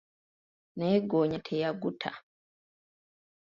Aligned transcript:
Naye 0.77 0.97
ggoonya 1.03 1.39
teyagutta. 1.45 2.11